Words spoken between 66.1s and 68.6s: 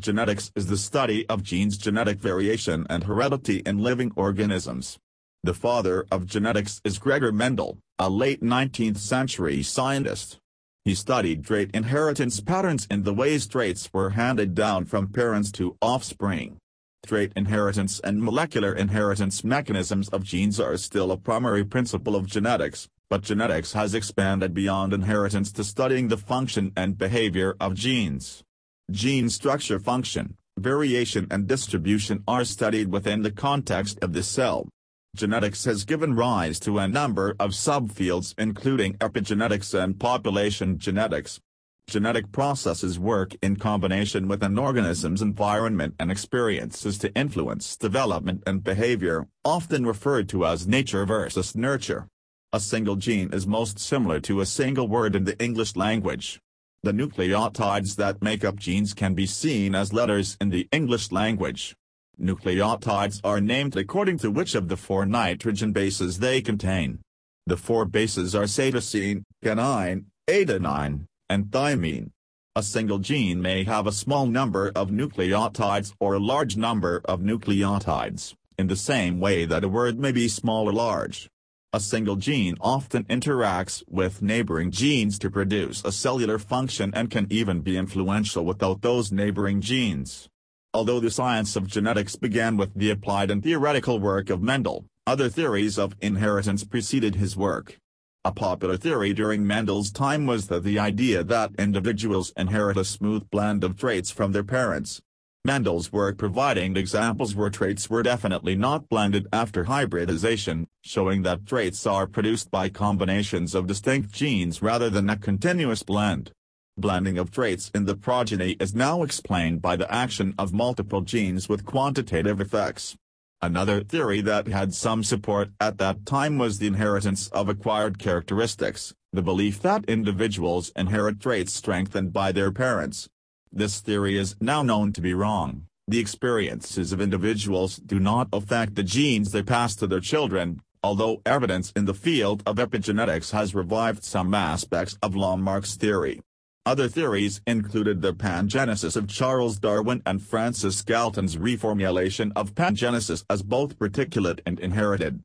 they contain. The four bases are